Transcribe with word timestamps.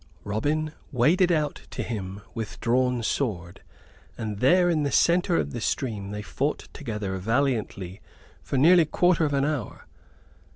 Robin 0.23 0.71
waded 0.91 1.31
out 1.31 1.61
to 1.69 1.83
him 1.83 2.21
with 2.33 2.59
drawn 2.59 3.03
sword; 3.03 3.61
and 4.17 4.39
there 4.39 4.67
in 4.67 4.81
the 4.81 4.91
center 4.91 5.37
of 5.37 5.51
the 5.51 5.61
stream 5.61 6.09
they 6.09 6.23
fought 6.23 6.67
together 6.73 7.15
valiantly 7.19 8.01
for 8.41 8.57
near 8.57 8.79
a 8.79 8.85
quarter 8.85 9.25
of 9.25 9.31
an 9.35 9.45
hour. 9.45 9.85